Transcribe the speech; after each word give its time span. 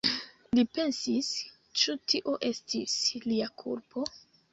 Li 0.59 0.61
pensis: 0.77 1.27
„Ĉu 1.81 1.95
tio 2.13 2.33
estis 2.49 2.95
lia 3.27 3.51
kulpo?“ 3.65 4.07